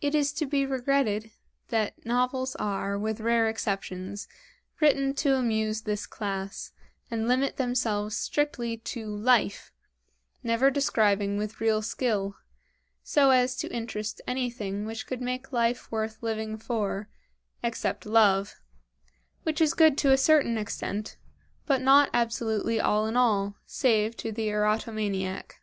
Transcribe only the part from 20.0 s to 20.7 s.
a certain